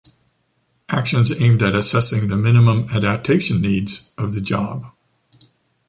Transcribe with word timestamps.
Actions 0.89 1.31
aimed 1.39 1.61
at 1.61 1.75
assessing 1.75 2.27
the 2.27 2.35
minimum 2.35 2.87
adaptation 2.89 3.61
needs 3.61 4.09
of 4.17 4.33
the 4.33 4.41
job. 4.41 4.87